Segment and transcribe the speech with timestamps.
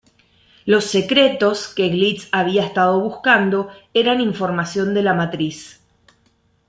[0.65, 5.79] Los "secretos" que Glitz había estado buscando eran información de la Matriz.